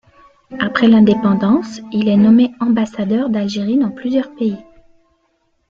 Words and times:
Après 0.59 0.87
l'indépendance, 0.87 1.79
il 1.91 2.07
est 2.09 2.17
nommé 2.17 2.55
ambassadeur 2.59 3.29
d'Algérie 3.29 3.77
dans 3.77 3.91
plusieurs 3.91 4.33
pays. 4.33 4.57